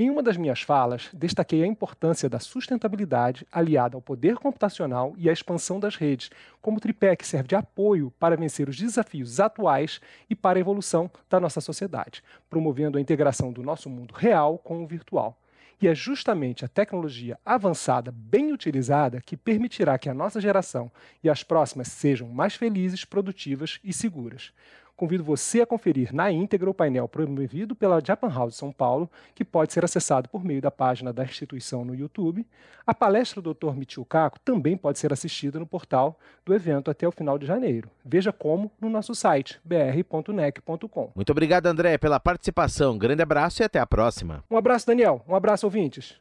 Em 0.00 0.08
uma 0.08 0.22
das 0.22 0.38
minhas 0.38 0.62
falas, 0.62 1.10
destaquei 1.12 1.62
a 1.62 1.66
importância 1.66 2.26
da 2.26 2.38
sustentabilidade 2.40 3.46
aliada 3.52 3.98
ao 3.98 4.00
poder 4.00 4.36
computacional 4.36 5.12
e 5.18 5.28
à 5.28 5.32
expansão 5.34 5.78
das 5.78 5.94
redes, 5.94 6.30
como 6.62 6.80
tripé 6.80 7.14
que 7.14 7.26
serve 7.26 7.48
de 7.48 7.54
apoio 7.54 8.10
para 8.18 8.34
vencer 8.34 8.66
os 8.66 8.78
desafios 8.78 9.38
atuais 9.38 10.00
e 10.30 10.34
para 10.34 10.58
a 10.58 10.60
evolução 10.60 11.10
da 11.28 11.38
nossa 11.38 11.60
sociedade, 11.60 12.22
promovendo 12.48 12.96
a 12.96 13.00
integração 13.02 13.52
do 13.52 13.62
nosso 13.62 13.90
mundo 13.90 14.14
real 14.14 14.56
com 14.56 14.82
o 14.82 14.86
virtual. 14.86 15.38
E 15.82 15.86
é 15.86 15.94
justamente 15.94 16.64
a 16.64 16.68
tecnologia 16.68 17.38
avançada, 17.44 18.10
bem 18.10 18.54
utilizada, 18.54 19.20
que 19.20 19.36
permitirá 19.36 19.98
que 19.98 20.08
a 20.08 20.14
nossa 20.14 20.40
geração 20.40 20.90
e 21.22 21.28
as 21.28 21.42
próximas 21.42 21.88
sejam 21.88 22.26
mais 22.26 22.54
felizes, 22.54 23.04
produtivas 23.04 23.78
e 23.84 23.92
seguras. 23.92 24.50
Convido 25.00 25.24
você 25.24 25.62
a 25.62 25.66
conferir 25.66 26.14
na 26.14 26.30
íntegra 26.30 26.68
o 26.68 26.74
painel 26.74 27.08
promovido 27.08 27.74
pela 27.74 28.02
Japan 28.04 28.28
House 28.28 28.54
São 28.54 28.70
Paulo, 28.70 29.10
que 29.34 29.42
pode 29.42 29.72
ser 29.72 29.82
acessado 29.82 30.28
por 30.28 30.44
meio 30.44 30.60
da 30.60 30.70
página 30.70 31.10
da 31.10 31.24
instituição 31.24 31.86
no 31.86 31.94
YouTube. 31.94 32.46
A 32.86 32.92
palestra 32.92 33.40
do 33.40 33.54
Dr. 33.54 33.72
Michio 33.72 34.04
Kaku 34.04 34.38
também 34.40 34.76
pode 34.76 34.98
ser 34.98 35.10
assistida 35.10 35.58
no 35.58 35.66
portal 35.66 36.18
do 36.44 36.52
evento 36.52 36.90
até 36.90 37.08
o 37.08 37.12
final 37.12 37.38
de 37.38 37.46
janeiro. 37.46 37.88
Veja 38.04 38.30
como 38.30 38.70
no 38.78 38.90
nosso 38.90 39.14
site 39.14 39.58
br.nec.com. 39.64 41.12
Muito 41.14 41.30
obrigado, 41.30 41.64
André, 41.64 41.96
pela 41.96 42.20
participação. 42.20 42.98
Grande 42.98 43.22
abraço 43.22 43.62
e 43.62 43.64
até 43.64 43.80
a 43.80 43.86
próxima. 43.86 44.44
Um 44.50 44.56
abraço, 44.58 44.86
Daniel. 44.86 45.24
Um 45.26 45.34
abraço, 45.34 45.64
ouvintes. 45.64 46.20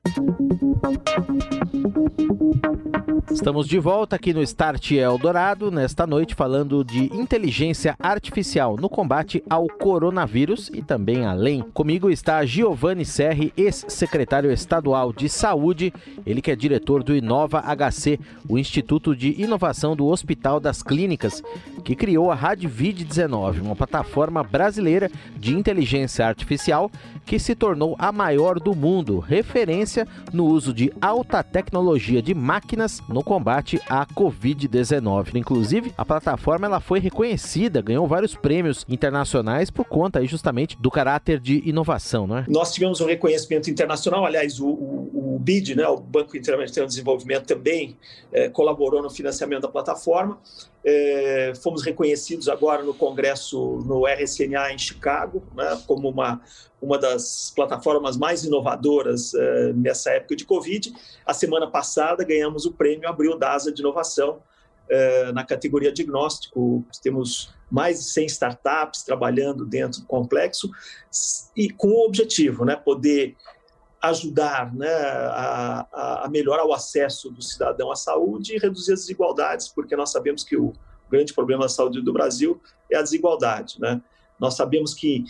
Estamos 3.31 3.67
de 3.67 3.77
volta 3.77 4.15
aqui 4.15 4.33
no 4.33 4.41
Start 4.41 4.91
Eldorado, 4.91 5.69
nesta 5.69 6.07
noite, 6.07 6.33
falando 6.33 6.83
de 6.83 7.15
inteligência 7.15 7.95
artificial 8.00 8.75
no 8.75 8.89
combate 8.89 9.43
ao 9.48 9.67
coronavírus 9.67 10.71
e 10.74 10.81
também 10.81 11.25
além. 11.25 11.62
Comigo 11.62 12.09
está 12.09 12.43
Giovanni 12.43 13.05
Serri, 13.05 13.53
ex-secretário 13.55 14.51
estadual 14.51 15.13
de 15.13 15.29
saúde, 15.29 15.93
ele 16.25 16.41
que 16.41 16.50
é 16.50 16.55
diretor 16.55 17.03
do 17.03 17.15
Inova 17.15 17.62
HC, 17.62 18.19
o 18.48 18.57
Instituto 18.57 19.15
de 19.15 19.39
Inovação 19.39 19.95
do 19.95 20.07
Hospital 20.07 20.59
das 20.59 20.81
Clínicas, 20.81 21.43
que 21.83 21.95
criou 21.95 22.31
a 22.31 22.38
Radvid19, 22.38 23.62
uma 23.62 23.75
plataforma 23.75 24.43
brasileira 24.43 25.09
de 25.38 25.55
inteligência 25.55 26.25
artificial 26.25 26.91
que 27.27 27.38
se 27.38 27.53
tornou 27.53 27.95
a 28.00 28.12
maior 28.12 28.59
do 28.59 28.75
mundo, 28.75 29.19
referência 29.19 30.07
no 30.33 30.45
uso 30.45 30.74
de 30.74 30.91
alta 31.00 31.43
tecnologia 31.43 32.24
de 32.24 32.33
máquinas 32.33 33.01
no 33.07 33.19
combate 33.24 33.80
à 33.88 34.06
Covid-19. 34.06 35.36
Inclusive, 35.36 35.94
a 35.98 36.06
plataforma 36.06 36.66
ela 36.66 36.80
foi 36.80 37.00
reconhecida, 37.00 37.82
ganhou 37.82 38.08
vários 38.08 38.36
prêmios 38.36 38.86
internacionais 38.88 39.70
por 39.70 39.86
conta 39.86 40.20
aí, 40.20 40.28
justamente 40.28 40.78
do 40.80 40.92
caráter 40.92 41.40
de 41.40 41.62
inovação, 41.68 42.28
não 42.28 42.38
é? 42.38 42.46
Nós 42.48 42.74
tivemos 42.74 43.02
um 43.02 43.06
reconhecimento 43.06 43.70
internacional, 43.70 44.26
aliás, 44.26 44.60
o, 44.60 44.68
o, 44.68 45.36
o 45.36 45.40
BID, 45.40 45.76
né, 45.76 45.88
o 45.88 45.98
Banco 45.98 46.38
Interamericano 46.38 46.88
de 46.88 46.94
Desenvolvimento, 46.94 47.46
também 47.46 47.98
é, 48.32 48.50
colaborou 48.50 49.02
no 49.02 49.10
financiamento 49.10 49.62
da 49.62 49.68
plataforma. 49.68 50.38
É, 50.83 51.53
fomos 51.62 51.83
reconhecidos 51.83 52.48
agora 52.48 52.83
no 52.83 52.93
Congresso, 52.93 53.83
no 53.86 54.07
RSNA 54.07 54.71
em 54.71 54.77
Chicago, 54.77 55.43
né, 55.53 55.81
como 55.86 56.09
uma, 56.09 56.41
uma 56.81 56.98
das 56.98 57.51
plataformas 57.53 58.15
mais 58.15 58.45
inovadoras 58.45 59.33
é, 59.33 59.74
nessa 59.74 60.12
época 60.12 60.36
de 60.36 60.45
Covid. 60.45 60.93
A 61.25 61.33
semana 61.33 61.67
passada 61.67 62.24
ganhamos 62.24 62.65
o 62.65 62.71
prêmio 62.71 63.09
Abril 63.09 63.38
DASA 63.38 63.71
de 63.71 63.81
Inovação 63.81 64.41
é, 64.89 65.31
na 65.33 65.43
categoria 65.43 65.91
diagnóstico. 65.91 66.86
Temos 67.03 67.53
mais 67.69 68.00
de 68.00 68.05
100 68.05 68.25
startups 68.27 69.03
trabalhando 69.03 69.65
dentro 69.65 70.01
do 70.01 70.07
complexo 70.07 70.69
e 71.55 71.69
com 71.69 71.89
o 71.89 72.05
objetivo, 72.05 72.65
né, 72.65 72.75
poder 72.75 73.36
ajudar 74.01 74.74
né, 74.74 74.91
a, 74.91 76.24
a, 76.24 76.29
melhorar 76.29 76.65
o 76.65 76.74
acesso 76.74 77.29
do 77.29 77.41
cidadão 77.41 77.91
à 77.91 77.96
saúde 77.96 78.56
e 78.56 78.58
reduzir 78.58 78.94
as 78.94 79.01
desigualdades, 79.01 79.68
porque 79.68 79.96
nós 79.96 80.12
sabemos 80.12 80.44
que 80.44 80.56
o 80.56 80.74
grande 81.10 81.34
problema 81.34 81.63
da 81.63 81.70
saúde 81.70 82.01
do 82.01 82.13
Brasil 82.13 82.62
é 82.89 82.98
a 82.98 83.01
desigualdade. 83.01 83.79
Né? 83.79 84.01
Nós 84.39 84.56
sabemos 84.56 84.94
que, 84.94 85.25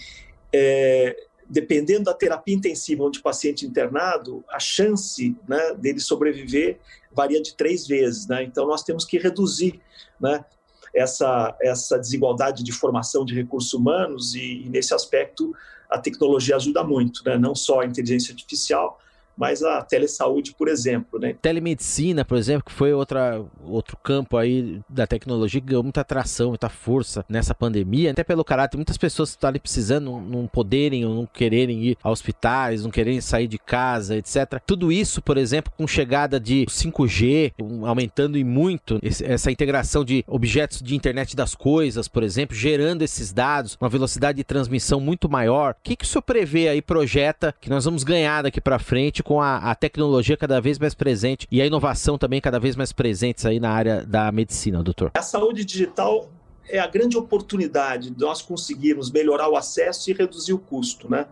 é, 0.53 1.15
dependendo 1.49 2.03
da 2.05 2.13
terapia 2.13 2.53
intensiva 2.53 3.03
onde 3.03 3.19
o 3.19 3.23
paciente 3.23 3.65
é 3.65 3.67
internado, 3.67 4.43
a 4.49 4.59
chance 4.59 5.35
né, 5.47 5.73
dele 5.73 5.99
sobreviver 5.99 6.79
varia 7.11 7.41
de 7.41 7.55
três 7.55 7.87
vezes. 7.87 8.27
Né? 8.27 8.43
Então, 8.43 8.67
nós 8.67 8.83
temos 8.83 9.03
que 9.03 9.17
reduzir 9.17 9.81
né, 10.19 10.45
essa, 10.93 11.55
essa 11.61 11.97
desigualdade 11.97 12.63
de 12.63 12.71
formação 12.71 13.23
de 13.25 13.35
recursos 13.35 13.73
humanos 13.73 14.35
e, 14.35 14.63
e 14.65 14.69
nesse 14.69 14.93
aspecto, 14.93 15.55
a 15.89 15.97
tecnologia 15.97 16.55
ajuda 16.55 16.83
muito, 16.83 17.23
né? 17.25 17.37
não 17.37 17.55
só 17.55 17.81
a 17.81 17.85
inteligência 17.85 18.31
artificial, 18.31 18.99
mas 19.39 19.63
a 19.63 19.81
telesaúde, 19.81 20.53
por 20.53 20.67
exemplo. 20.67 21.17
Né? 21.17 21.33
Telemedicina, 21.41 22.25
por 22.25 22.37
exemplo, 22.37 22.65
que 22.65 22.73
foi 22.73 22.91
outra, 22.93 23.41
outro 23.63 23.95
campo 23.95 24.35
aí 24.35 24.81
da 24.89 25.07
tecnologia 25.07 25.61
que 25.61 25.67
ganhou 25.67 25.81
muita 25.81 26.01
atração, 26.01 26.49
muita 26.49 26.67
força 26.67 27.23
nessa 27.29 27.55
pandemia, 27.55 28.11
até 28.11 28.21
pelo 28.21 28.43
caráter, 28.43 28.75
muitas 28.75 28.97
pessoas 28.97 29.29
estão 29.29 29.47
ali 29.47 29.59
precisando, 29.59 30.19
não 30.19 30.45
poderem 30.45 31.05
ou 31.05 31.15
não 31.15 31.25
quererem 31.25 31.81
ir 31.85 31.97
a 32.03 32.11
hospitais, 32.11 32.83
não 32.83 32.91
quererem 32.91 33.21
sair 33.21 33.47
de 33.47 33.57
casa, 33.57 34.17
etc. 34.17 34.61
Tudo 34.67 34.91
isso, 34.91 35.21
por 35.21 35.37
exemplo, 35.37 35.71
com 35.77 35.87
chegada 35.87 36.37
de 36.37 36.65
5G, 36.65 37.53
aumentando 37.85 38.37
e 38.37 38.43
muito 38.43 38.99
essa 39.01 39.49
integração 39.49 40.03
de 40.03 40.25
objetos 40.27 40.81
de 40.81 40.95
internet 40.95 41.33
das 41.33 41.55
coisas, 41.55 42.09
por 42.09 42.23
exemplo, 42.23 42.53
gerando 42.53 43.03
esses 43.03 43.31
dados, 43.31 43.77
uma 43.79 43.89
velocidade 43.89 44.37
de 44.37 44.43
transmissão 44.43 44.99
muito 44.99 45.29
maior. 45.29 45.71
O 45.71 45.75
que, 45.81 45.95
que 45.95 46.03
o 46.03 46.07
senhor 46.07 46.23
prevê 46.23 46.67
aí, 46.67 46.81
projeta, 46.81 47.55
que 47.61 47.69
nós 47.69 47.85
vamos 47.85 48.03
ganhar 48.03 48.41
daqui 48.41 48.59
para 48.59 48.77
frente 48.79 49.23
com 49.29 49.39
a, 49.39 49.57
a, 49.57 49.75
tecnologia 49.75 50.35
cada 50.35 50.59
vez 50.59 50.79
mais 50.79 50.95
presente 50.95 51.47
e 51.51 51.61
a 51.61 51.65
inovação 51.67 52.17
também 52.17 52.41
cada 52.41 52.59
vez 52.59 52.75
mais 52.75 52.91
presentes 52.91 53.45
aí 53.45 53.59
na 53.59 53.69
área 53.69 54.03
da 54.03 54.31
medicina, 54.31 54.81
doutor? 54.81 55.11
A 55.13 55.21
saúde 55.21 55.63
digital 55.63 56.31
é 56.67 56.79
a 56.79 56.87
grande 56.87 57.15
oportunidade 57.15 58.09
de 58.09 58.19
nós 58.19 58.41
conseguirmos 58.41 59.11
melhorar 59.11 59.47
o 59.47 59.55
acesso 59.55 60.09
e 60.09 60.13
reduzir 60.15 60.53
o 60.53 60.57
custo, 60.57 61.07
né? 61.07 61.27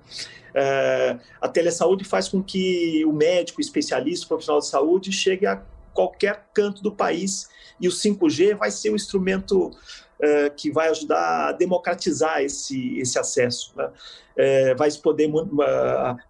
É, 0.53 1.17
a 1.41 1.47
telesaúde 1.47 2.03
faz 2.03 2.29
com 2.29 2.43
que 2.43 3.03
o 3.03 3.11
médico, 3.11 3.59
especialista, 3.59 4.25
o 4.25 4.29
profissional 4.29 4.59
de 4.59 4.67
saúde 4.67 5.11
chegue 5.11 5.47
a 5.47 5.63
qualquer 5.91 6.49
canto 6.53 6.83
do 6.83 6.91
país 6.91 7.49
e 7.81 7.87
o 7.87 7.91
5G 7.91 8.55
vai 8.57 8.69
ser 8.69 8.91
o 8.91 8.95
instrumento 8.95 9.71
é, 10.19 10.49
que 10.49 10.71
vai 10.71 10.89
ajudar 10.89 11.49
a 11.49 11.51
democratizar 11.51 12.41
esse, 12.41 12.97
esse 12.97 13.19
acesso. 13.19 13.73
Né? 13.75 13.89
É, 14.35 14.75
vai 14.75 14.91
poder, 14.91 15.29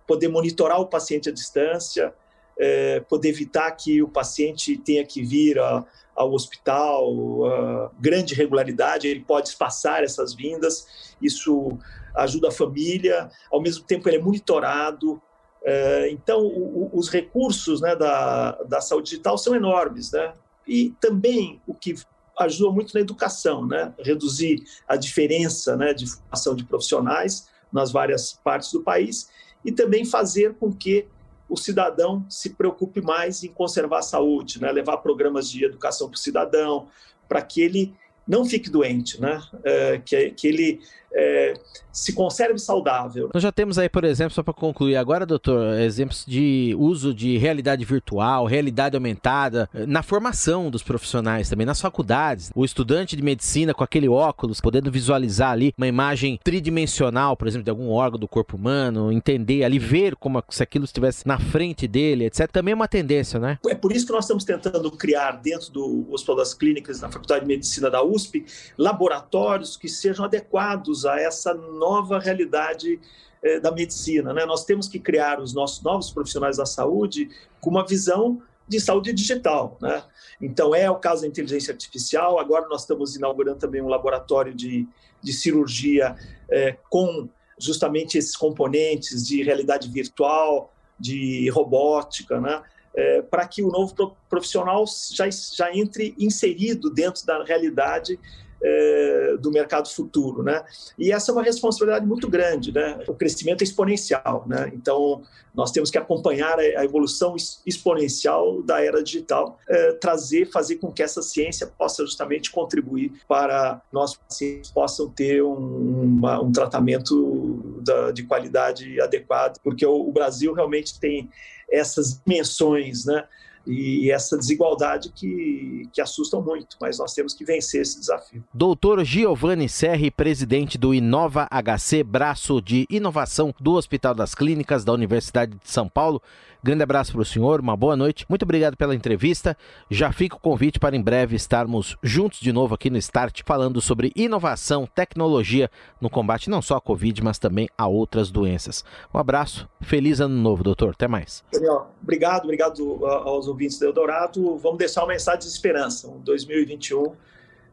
poder 0.06 0.28
monitorar 0.28 0.80
o 0.80 0.88
paciente 0.88 1.30
à 1.30 1.32
distância, 1.32 2.14
é, 2.58 3.00
poder 3.02 3.30
evitar 3.30 3.72
que 3.72 4.02
o 4.02 4.08
paciente 4.08 4.78
tenha 4.78 5.06
que 5.06 5.24
vir 5.24 5.60
a, 5.60 5.86
ao 6.16 6.34
hospital, 6.34 7.46
a 7.46 7.92
grande 8.00 8.34
regularidade, 8.34 9.08
ele 9.08 9.22
pode 9.22 9.50
espaçar 9.50 10.04
essas 10.04 10.34
vindas, 10.34 11.16
isso 11.22 11.78
ajuda 12.16 12.48
a 12.48 12.52
família, 12.52 13.30
ao 13.52 13.62
mesmo 13.62 13.86
tempo 13.86 14.10
ele 14.10 14.18
é 14.18 14.22
monitorado, 14.22 15.22
é, 15.64 16.10
então, 16.12 16.46
o, 16.46 16.90
os 16.94 17.10
recursos 17.10 17.82
né, 17.82 17.94
da, 17.94 18.54
da 18.64 18.80
saúde 18.80 19.10
digital 19.10 19.38
são 19.38 19.54
enormes, 19.54 20.14
né? 20.14 20.34
E 20.66 20.92
também 21.00 21.62
o 21.68 21.74
que 21.74 21.96
ajuda 22.38 22.72
muito 22.72 22.94
na 22.94 23.00
educação, 23.00 23.66
né? 23.66 23.94
Reduzir 24.00 24.64
a 24.88 24.96
diferença 24.96 25.76
né, 25.76 25.94
de 25.94 26.08
formação 26.08 26.56
de 26.56 26.64
profissionais 26.64 27.48
nas 27.72 27.92
várias 27.92 28.34
partes 28.34 28.72
do 28.72 28.82
país 28.82 29.30
e 29.66 29.72
também 29.72 30.06
fazer 30.06 30.54
com 30.56 30.72
que 30.72 31.08
o 31.50 31.58
cidadão 31.58 32.26
se 32.30 32.52
preocupe 32.52 33.02
mais 33.02 33.44
em 33.44 33.48
conservar 33.48 34.00
a 34.00 34.04
saúde, 34.04 34.62
né? 34.62 34.72
levar 34.72 34.98
programas 34.98 35.50
de 35.50 35.64
educação 35.64 36.10
para 36.10 36.16
o 36.16 36.20
cidadão, 36.20 36.88
para 37.28 37.42
que 37.42 37.62
ele 37.62 37.96
não 38.28 38.46
fique 38.46 38.70
doente, 38.70 39.22
né? 39.22 39.42
É, 39.64 40.00
que, 40.00 40.32
que 40.32 40.48
ele 40.48 40.82
é, 41.14 41.54
se 41.92 42.14
conserve 42.14 42.60
saudável. 42.60 43.30
Nós 43.34 43.42
já 43.42 43.52
temos 43.52 43.80
aí, 43.80 43.90
por 43.90 44.04
exemplo, 44.04 44.34
só 44.34 44.44
para 44.44 44.54
concluir 44.54 44.96
agora, 44.96 45.26
doutor, 45.26 45.80
exemplos 45.80 46.24
de 46.28 46.76
uso 46.78 47.14
de 47.14 47.38
realidade 47.38 47.84
virtual, 47.84 48.46
realidade 48.46 48.96
aumentada, 48.96 49.70
na 49.74 50.04
formação 50.04 50.70
dos 50.70 50.84
profissionais 50.84 51.50
também, 51.50 51.66
nas 51.66 51.82
faculdades. 51.82 52.52
O 52.56 52.64
estudante 52.64 53.16
de 53.16 53.24
medicina 53.24 53.74
com 53.74 53.84
aquele 53.84 54.08
óculos, 54.08 54.62
podendo 54.62 54.92
visualizar 54.92 55.52
ali 55.52 55.74
uma 55.78 55.88
imagem 55.88 56.40
tridimensional, 56.44 57.36
por 57.36 57.48
exemplo, 57.48 57.64
de 57.64 57.72
algum 57.72 57.90
órgão 57.90 58.20
do 58.20 58.28
corpo 58.28 58.56
humano, 58.56 59.12
entender 59.12 59.64
ali, 59.64 59.80
ver 59.80 60.16
como 60.16 60.44
se 60.50 60.62
aquilo 60.62 60.86
estivesse 60.86 61.28
na 61.28 61.40
frente 61.40 61.88
dele, 61.88 62.26
etc. 62.26 62.52
Também 62.52 62.74
é 62.74 62.76
uma 62.76 62.88
tendência, 62.88 63.40
né? 63.40 63.58
É 63.68 63.76
por 63.76 63.92
isso 63.92 64.06
que 64.06 64.12
nós 64.12 64.26
estamos 64.26 64.44
tentando 64.44 64.92
criar 64.92 65.32
dentro 65.32 65.72
do 65.72 66.06
Hospital 66.12 66.36
das 66.36 66.54
Clínicas, 66.54 67.02
na 67.02 67.10
Faculdade 67.10 67.42
de 67.42 67.48
Medicina 67.48 67.90
da 67.90 68.04
USP, 68.04 68.46
laboratórios 68.78 69.76
que 69.78 69.90
sejam 69.90 70.26
adequados 70.26 70.97
a 71.06 71.20
essa 71.20 71.54
nova 71.54 72.20
realidade 72.20 73.00
eh, 73.44 73.60
da 73.60 73.72
medicina. 73.72 74.34
Né? 74.34 74.46
Nós 74.46 74.66
temos 74.66 74.88
que 74.88 75.00
criar 75.00 75.40
os 75.40 75.54
nossos 75.54 75.84
novos 75.84 76.12
profissionais 76.12 76.58
da 76.58 76.66
saúde 76.66 77.30
com 77.62 77.70
uma 77.70 77.86
visão 77.86 78.42
de 78.68 78.80
saúde 78.80 79.14
digital. 79.14 79.78
Né? 79.82 80.04
Então, 80.42 80.76
é 80.76 80.90
o 80.90 80.96
caso 80.96 81.22
da 81.22 81.28
inteligência 81.28 81.72
artificial. 81.72 82.40
Agora, 82.40 82.68
nós 82.68 82.82
estamos 82.82 83.16
inaugurando 83.16 83.60
também 83.60 83.82
um 83.82 83.88
laboratório 83.88 84.54
de, 84.54 84.88
de 85.22 85.34
cirurgia 85.34 86.16
eh, 86.50 86.78
com 86.90 87.30
justamente 87.60 88.18
esses 88.18 88.36
componentes 88.36 89.26
de 89.26 89.42
realidade 89.42 89.90
virtual, 89.90 90.74
de 91.00 91.50
robótica, 91.50 92.40
né? 92.40 92.62
É, 92.96 93.22
para 93.22 93.48
que 93.48 93.62
o 93.62 93.70
novo 93.70 94.18
profissional 94.28 94.84
já, 95.14 95.30
já 95.30 95.72
entre 95.72 96.16
inserido 96.18 96.90
dentro 96.90 97.24
da 97.28 97.44
realidade 97.44 98.20
é, 98.62 99.38
do 99.40 99.52
mercado 99.52 99.90
futuro, 99.90 100.44
né? 100.44 100.64
E 100.98 101.12
essa 101.12 101.32
é 101.32 101.34
uma 101.34 101.44
responsabilidade 101.44 102.06
muito 102.06 102.28
grande, 102.28 102.72
né? 102.72 103.00
O 103.08 103.14
crescimento 103.14 103.62
é 103.62 103.64
exponencial, 103.64 104.46
né? 104.48 104.72
Então 104.74 105.24
nós 105.54 105.72
temos 105.72 105.90
que 105.90 105.98
acompanhar 105.98 106.60
a 106.60 106.86
evolução 106.86 107.36
exponencial 107.66 108.62
da 108.62 108.84
era 108.84 109.02
digital, 109.02 109.58
é, 109.68 109.94
trazer, 109.94 110.46
fazer 110.52 110.76
com 110.76 110.92
que 110.92 111.02
essa 111.02 111.22
ciência 111.22 111.66
possa 111.66 112.06
justamente 112.06 112.52
contribuir 112.52 113.12
para 113.28 113.82
nossos 113.92 114.18
pacientes 114.18 114.70
possam 114.70 115.10
ter 115.10 115.42
um, 115.42 116.18
uma, 116.18 116.40
um 116.40 116.52
tratamento 116.52 117.82
da, 117.84 118.12
de 118.12 118.24
qualidade 118.24 119.02
adequado, 119.02 119.60
porque 119.64 119.86
o, 119.86 120.08
o 120.08 120.12
Brasil 120.12 120.54
realmente 120.54 121.00
tem 121.00 121.30
essas 121.70 122.22
dimensões, 122.26 123.06
né? 123.06 123.26
E 123.68 124.12
essa 124.12 124.38
desigualdade 124.38 125.12
que, 125.14 125.90
que 125.92 126.02
assustam 126.02 126.42
muito, 126.42 126.78
mas 126.80 126.98
nós 126.98 127.14
temos 127.14 127.34
que 127.34 127.44
vencer 127.44 127.82
esse 127.82 128.00
desafio. 128.00 128.44
Doutor 128.54 129.04
Giovanni 129.04 129.68
Serri, 129.68 130.10
presidente 130.10 130.78
do 130.78 130.94
Inova 130.94 131.48
HC, 131.52 132.04
braço 132.04 132.62
de 132.62 132.86
inovação 132.90 133.54
do 133.60 133.74
Hospital 133.74 134.16
das 134.16 134.34
Clínicas 134.34 134.84
da 134.84 134.94
Universidade 134.94 135.52
de 135.52 135.70
São 135.70 135.88
Paulo. 135.88 136.22
Grande 136.64 136.84
abraço 136.84 137.12
para 137.12 137.22
o 137.22 137.26
senhor, 137.26 137.60
uma 137.60 137.78
boa 137.78 137.96
noite. 137.96 138.26
Muito 138.28 138.44
obrigado 138.44 138.76
pela 138.76 138.96
entrevista. 138.96 139.56
Já 139.90 140.12
fica 140.12 140.36
o 140.36 140.40
convite 140.40 140.80
para 140.80 140.96
em 140.96 141.02
breve 141.02 141.36
estarmos 141.36 141.96
juntos 142.02 142.40
de 142.40 142.52
novo 142.52 142.74
aqui 142.74 142.90
no 142.90 142.98
Start, 142.98 143.42
falando 143.46 143.80
sobre 143.80 144.12
inovação, 144.16 144.86
tecnologia 144.86 145.70
no 146.02 146.10
combate 146.10 146.50
não 146.50 146.62
só 146.62 146.78
à 146.78 146.82
Covid, 146.82 147.24
mas 147.24 147.38
também 147.38 147.70
a 147.78 147.88
outras 147.88 148.32
doenças. 148.32 148.84
Um 149.14 149.20
abraço, 149.20 149.70
feliz 149.82 150.20
ano 150.20 150.36
novo, 150.36 150.64
doutor. 150.64 150.90
Até 150.90 151.08
mais. 151.08 151.44
Daniel, 151.54 151.92
obrigado, 152.02 152.44
obrigado 152.44 153.06
aos 153.06 153.48
ouvintes 153.58 153.80
do 153.80 153.86
Eldorado. 153.86 154.56
Vamos 154.58 154.78
deixar 154.78 155.02
uma 155.02 155.10
mensagem 155.10 155.40
de 155.40 155.48
esperança. 155.48 156.08
Um 156.08 156.20
2021 156.20 157.14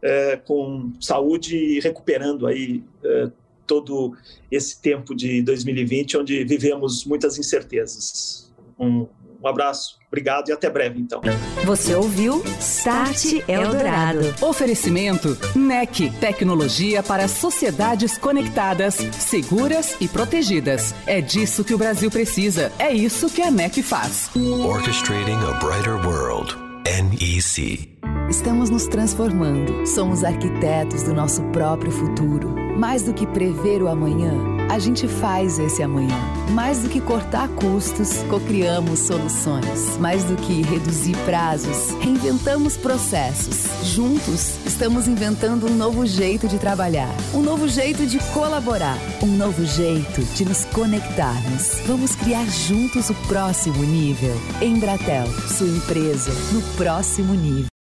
é, 0.00 0.36
com 0.36 0.92
saúde 1.00 1.56
e 1.56 1.80
recuperando 1.80 2.46
aí. 2.46 2.82
É, 3.04 3.30
todo 3.66 4.14
esse 4.50 4.78
tempo 4.78 5.14
de 5.14 5.40
2020, 5.42 6.18
onde 6.18 6.44
vivemos 6.44 7.04
muitas 7.06 7.38
incertezas. 7.38 8.52
Um, 8.78 9.06
um 9.44 9.48
abraço, 9.48 9.98
obrigado 10.08 10.48
e 10.48 10.52
até 10.52 10.70
breve, 10.70 10.98
então. 10.98 11.20
Você 11.64 11.94
ouviu 11.94 12.42
Start 12.58 13.42
Eldorado. 13.46 14.34
Oferecimento 14.40 15.36
NEC, 15.54 16.10
tecnologia 16.18 17.02
para 17.02 17.28
sociedades 17.28 18.16
conectadas, 18.16 18.94
seguras 18.94 19.96
e 20.00 20.08
protegidas. 20.08 20.94
É 21.06 21.20
disso 21.20 21.64
que 21.64 21.74
o 21.74 21.78
Brasil 21.78 22.10
precisa. 22.10 22.72
É 22.78 22.92
isso 22.92 23.28
que 23.28 23.42
a 23.42 23.50
NEC 23.50 23.82
faz. 23.82 24.30
Orchestrating 24.34 25.38
a 25.46 25.52
brighter 25.58 25.94
world. 26.06 26.56
NEC. 26.84 27.94
Estamos 28.28 28.70
nos 28.70 28.86
transformando. 28.86 29.86
Somos 29.86 30.24
arquitetos 30.24 31.02
do 31.02 31.14
nosso 31.14 31.42
próprio 31.44 31.90
futuro. 31.90 32.63
Mais 32.76 33.02
do 33.02 33.14
que 33.14 33.26
prever 33.26 33.82
o 33.82 33.88
amanhã, 33.88 34.32
a 34.68 34.78
gente 34.78 35.06
faz 35.06 35.58
esse 35.58 35.82
amanhã. 35.82 36.16
Mais 36.50 36.80
do 36.80 36.88
que 36.88 37.00
cortar 37.00 37.48
custos, 37.48 38.18
cocriamos 38.28 38.98
soluções. 39.00 39.96
Mais 39.98 40.24
do 40.24 40.34
que 40.36 40.62
reduzir 40.62 41.16
prazos, 41.24 41.90
reinventamos 42.00 42.76
processos. 42.76 43.84
Juntos, 43.84 44.56
estamos 44.66 45.06
inventando 45.06 45.66
um 45.66 45.76
novo 45.76 46.04
jeito 46.04 46.48
de 46.48 46.58
trabalhar, 46.58 47.14
um 47.32 47.42
novo 47.42 47.68
jeito 47.68 48.06
de 48.06 48.18
colaborar, 48.32 48.98
um 49.22 49.36
novo 49.36 49.64
jeito 49.64 50.22
de 50.34 50.44
nos 50.44 50.64
conectarmos. 50.66 51.80
Vamos 51.86 52.16
criar 52.16 52.44
juntos 52.46 53.08
o 53.08 53.14
próximo 53.28 53.82
nível. 53.84 54.34
Embratel, 54.60 55.26
sua 55.48 55.68
empresa, 55.68 56.32
no 56.52 56.60
próximo 56.76 57.34
nível. 57.34 57.73